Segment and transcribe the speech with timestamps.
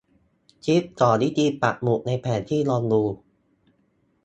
[0.65, 3.03] คลิปสอนวิธีปักหมุดในแผนที่ลองดู